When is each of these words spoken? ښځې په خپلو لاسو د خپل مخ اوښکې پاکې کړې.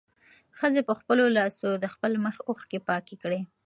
ښځې 0.57 0.81
په 0.87 0.93
خپلو 0.99 1.25
لاسو 1.37 1.67
د 1.83 1.85
خپل 1.93 2.11
مخ 2.25 2.35
اوښکې 2.47 2.79
پاکې 2.89 3.15
کړې. 3.23 3.41